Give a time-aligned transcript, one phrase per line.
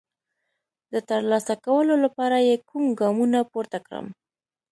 [0.93, 4.05] د ترلاسه کولو لپاره یې کوم ګامونه پورته کړم؟